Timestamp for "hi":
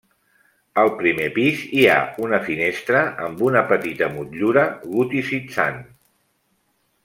1.79-1.83